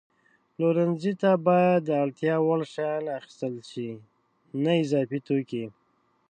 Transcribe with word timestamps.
پلورنځي 0.53 1.13
ته 1.21 1.31
باید 1.47 1.79
د 1.85 1.89
اړتیا 2.03 2.35
وړ 2.45 2.59
شیان 2.73 3.05
اخیستل 3.19 3.55
شي، 3.69 3.89
نه 4.63 4.71
اضافي 4.83 5.19
توکي. 5.27 5.65